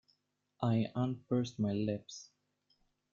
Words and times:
I 0.63 0.87
unpursed 0.95 1.59
my 1.59 1.73
lips. 1.73 2.31